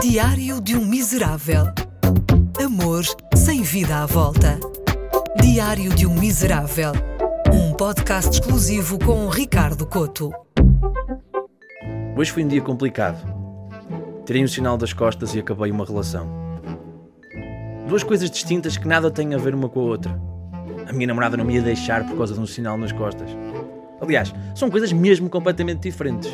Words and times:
Diário 0.00 0.60
de 0.60 0.76
um 0.76 0.84
Miserável. 0.84 1.64
Amor 2.62 3.02
sem 3.34 3.62
vida 3.62 4.02
à 4.02 4.06
volta. 4.06 4.60
Diário 5.40 5.94
de 5.94 6.06
um 6.06 6.14
Miserável. 6.14 6.92
Um 7.50 7.72
podcast 7.72 8.30
exclusivo 8.30 8.98
com 8.98 9.26
Ricardo 9.28 9.86
Coto. 9.86 10.30
Hoje 12.14 12.30
foi 12.30 12.44
um 12.44 12.48
dia 12.48 12.60
complicado. 12.60 13.26
Tirei 14.26 14.44
um 14.44 14.48
sinal 14.48 14.76
das 14.76 14.92
costas 14.92 15.34
e 15.34 15.38
acabei 15.38 15.70
uma 15.70 15.86
relação. 15.86 16.28
Duas 17.88 18.02
coisas 18.02 18.30
distintas 18.30 18.76
que 18.76 18.86
nada 18.86 19.10
têm 19.10 19.34
a 19.34 19.38
ver 19.38 19.54
uma 19.54 19.68
com 19.68 19.80
a 19.80 19.84
outra. 19.84 20.20
A 20.86 20.92
minha 20.92 21.06
namorada 21.06 21.38
não 21.38 21.44
me 21.44 21.54
ia 21.54 21.62
deixar 21.62 22.06
por 22.06 22.16
causa 22.18 22.34
de 22.34 22.40
um 22.40 22.46
sinal 22.46 22.76
nas 22.76 22.92
costas. 22.92 23.30
Aliás, 24.00 24.32
são 24.54 24.70
coisas 24.70 24.92
mesmo 24.92 25.30
completamente 25.30 25.80
diferentes. 25.80 26.30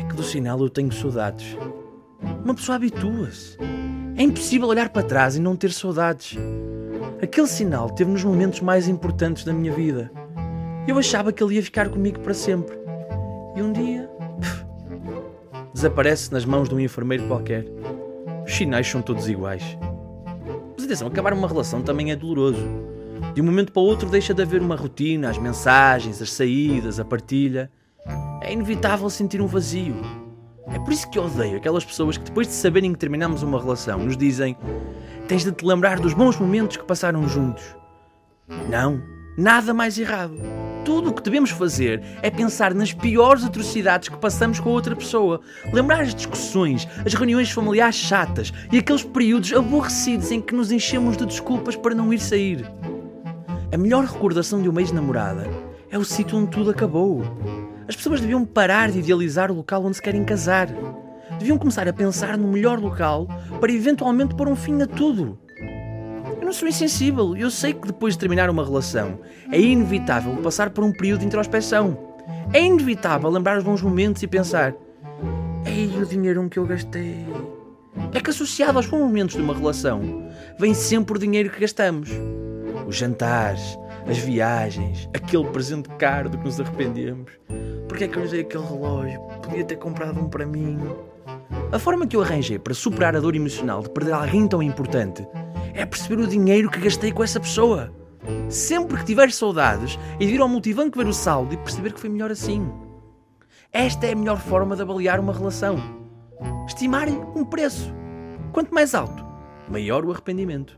É 0.00 0.04
que 0.04 0.16
do 0.16 0.22
sinal 0.22 0.58
eu 0.60 0.70
tenho 0.70 0.90
saudades. 0.90 1.56
Uma 2.22 2.54
pessoa 2.54 2.76
habitua-se. 2.76 3.56
É 4.16 4.22
impossível 4.22 4.68
olhar 4.68 4.88
para 4.88 5.02
trás 5.02 5.36
e 5.36 5.40
não 5.40 5.54
ter 5.54 5.72
saudades. 5.72 6.36
Aquele 7.22 7.46
sinal 7.46 7.90
teve 7.90 8.10
nos 8.10 8.24
momentos 8.24 8.60
mais 8.60 8.88
importantes 8.88 9.44
da 9.44 9.52
minha 9.52 9.72
vida. 9.72 10.10
Eu 10.86 10.98
achava 10.98 11.32
que 11.32 11.42
ele 11.42 11.54
ia 11.54 11.62
ficar 11.62 11.88
comigo 11.88 12.20
para 12.20 12.34
sempre. 12.34 12.76
E 13.54 13.62
um 13.62 13.72
dia. 13.72 14.08
pff, 14.40 14.64
desaparece 15.72 16.32
nas 16.32 16.44
mãos 16.44 16.68
de 16.68 16.74
um 16.74 16.80
enfermeiro 16.80 17.26
qualquer. 17.28 17.64
Os 18.44 18.54
sinais 18.54 18.88
são 18.88 19.02
todos 19.02 19.28
iguais. 19.28 19.62
Mas 20.76 20.84
atenção, 20.84 21.08
acabar 21.08 21.32
uma 21.32 21.46
relação 21.46 21.82
também 21.82 22.10
é 22.10 22.16
doloroso. 22.16 22.66
De 23.34 23.40
um 23.40 23.44
momento 23.44 23.72
para 23.72 23.82
o 23.82 23.84
outro 23.84 24.08
deixa 24.08 24.32
de 24.32 24.42
haver 24.42 24.60
uma 24.60 24.74
rotina, 24.74 25.28
as 25.28 25.38
mensagens, 25.38 26.22
as 26.22 26.32
saídas, 26.32 26.98
a 26.98 27.04
partilha. 27.04 27.70
É 28.40 28.52
inevitável 28.52 29.08
sentir 29.10 29.40
um 29.40 29.46
vazio. 29.46 29.96
É 30.74 30.78
por 30.78 30.92
isso 30.92 31.08
que 31.10 31.18
odeio 31.18 31.56
aquelas 31.56 31.84
pessoas 31.84 32.16
que 32.16 32.24
depois 32.24 32.46
de 32.46 32.52
saberem 32.52 32.92
que 32.92 32.98
terminamos 32.98 33.42
uma 33.42 33.60
relação 33.60 33.98
nos 33.98 34.16
dizem 34.16 34.56
tens 35.26 35.44
de 35.44 35.52
te 35.52 35.64
lembrar 35.64 35.98
dos 35.98 36.14
bons 36.14 36.38
momentos 36.38 36.76
que 36.76 36.84
passaram 36.84 37.28
juntos. 37.28 37.76
Não, 38.70 39.02
nada 39.36 39.74
mais 39.74 39.98
errado. 39.98 40.36
Tudo 40.84 41.10
o 41.10 41.12
que 41.12 41.22
devemos 41.22 41.50
fazer 41.50 42.02
é 42.22 42.30
pensar 42.30 42.72
nas 42.72 42.94
piores 42.94 43.44
atrocidades 43.44 44.08
que 44.08 44.16
passamos 44.16 44.58
com 44.58 44.70
a 44.70 44.72
outra 44.72 44.96
pessoa. 44.96 45.40
Lembrar 45.70 46.00
as 46.00 46.14
discussões, 46.14 46.88
as 47.04 47.12
reuniões 47.12 47.50
familiares 47.50 47.96
chatas 47.96 48.52
e 48.72 48.78
aqueles 48.78 49.04
períodos 49.04 49.52
aborrecidos 49.52 50.30
em 50.32 50.40
que 50.40 50.54
nos 50.54 50.72
enchemos 50.72 51.16
de 51.16 51.26
desculpas 51.26 51.76
para 51.76 51.94
não 51.94 52.12
ir 52.12 52.20
sair. 52.20 52.64
A 53.70 53.76
melhor 53.76 54.04
recordação 54.04 54.62
de 54.62 54.68
uma 54.70 54.80
ex-namorada 54.80 55.46
é 55.90 55.98
o 55.98 56.04
sítio 56.04 56.38
onde 56.38 56.50
tudo 56.50 56.70
acabou. 56.70 57.22
As 57.88 57.96
pessoas 57.96 58.20
deviam 58.20 58.44
parar 58.44 58.90
de 58.90 58.98
idealizar 58.98 59.50
o 59.50 59.54
local 59.54 59.82
onde 59.82 59.96
se 59.96 60.02
querem 60.02 60.22
casar. 60.22 60.68
Deviam 61.38 61.56
começar 61.56 61.88
a 61.88 61.92
pensar 61.92 62.36
no 62.36 62.46
melhor 62.46 62.78
local 62.78 63.26
para 63.58 63.72
eventualmente 63.72 64.34
pôr 64.34 64.46
um 64.46 64.54
fim 64.54 64.82
a 64.82 64.86
tudo. 64.86 65.38
Eu 66.38 66.44
não 66.44 66.52
sou 66.52 66.68
insensível. 66.68 67.34
Eu 67.34 67.50
sei 67.50 67.72
que 67.72 67.86
depois 67.86 68.12
de 68.12 68.20
terminar 68.20 68.50
uma 68.50 68.62
relação 68.62 69.18
é 69.50 69.58
inevitável 69.58 70.36
passar 70.42 70.68
por 70.68 70.84
um 70.84 70.92
período 70.92 71.20
de 71.20 71.26
introspeção. 71.26 71.96
É 72.52 72.62
inevitável 72.62 73.30
lembrar 73.30 73.56
os 73.56 73.64
bons 73.64 73.80
momentos 73.80 74.22
e 74.22 74.26
pensar: 74.26 74.74
Ei, 75.64 75.86
o 75.98 76.04
dinheiro 76.04 76.46
que 76.50 76.58
eu 76.58 76.66
gastei. 76.66 77.24
É 78.12 78.20
que 78.20 78.28
associado 78.28 78.76
aos 78.76 78.86
bons 78.86 79.00
momentos 79.00 79.34
de 79.34 79.40
uma 79.40 79.54
relação 79.54 80.28
vem 80.58 80.74
sempre 80.74 81.16
o 81.16 81.18
dinheiro 81.18 81.48
que 81.48 81.60
gastamos. 81.60 82.10
Os 82.86 82.96
jantares, 82.96 83.78
as 84.06 84.18
viagens, 84.18 85.08
aquele 85.14 85.44
presente 85.44 85.88
caro 85.98 86.28
do 86.28 86.36
que 86.36 86.44
nos 86.44 86.60
arrependemos. 86.60 87.32
Porque 87.88 88.04
é 88.04 88.08
que 88.08 88.18
eu 88.18 88.22
usei 88.22 88.42
aquele 88.42 88.64
relógio? 88.64 89.20
Podia 89.42 89.64
ter 89.64 89.76
comprado 89.76 90.20
um 90.20 90.28
para 90.28 90.46
mim. 90.46 90.78
A 91.72 91.78
forma 91.78 92.06
que 92.06 92.14
eu 92.14 92.22
arranjei 92.22 92.58
para 92.58 92.74
superar 92.74 93.16
a 93.16 93.20
dor 93.20 93.34
emocional 93.34 93.82
de 93.82 93.90
perder 93.90 94.12
alguém 94.12 94.46
tão 94.46 94.62
importante 94.62 95.26
é 95.74 95.84
perceber 95.86 96.22
o 96.22 96.26
dinheiro 96.26 96.70
que 96.70 96.80
gastei 96.80 97.10
com 97.12 97.24
essa 97.24 97.40
pessoa. 97.40 97.92
Sempre 98.48 98.98
que 98.98 99.04
tiver 99.04 99.30
saudades, 99.32 99.98
e 100.20 100.26
de 100.26 100.34
ir 100.34 100.40
ao 100.40 100.48
multibanco 100.48 100.98
ver 100.98 101.06
o 101.06 101.12
saldo 101.12 101.54
e 101.54 101.56
perceber 101.56 101.92
que 101.92 102.00
foi 102.00 102.10
melhor 102.10 102.30
assim. 102.30 102.70
Esta 103.72 104.06
é 104.06 104.12
a 104.12 104.16
melhor 104.16 104.38
forma 104.38 104.74
de 104.76 104.82
avaliar 104.82 105.20
uma 105.20 105.32
relação. 105.32 105.78
Estimar 106.66 107.08
um 107.08 107.44
preço. 107.44 107.92
Quanto 108.52 108.74
mais 108.74 108.94
alto, 108.94 109.24
maior 109.70 110.04
o 110.04 110.10
arrependimento. 110.10 110.77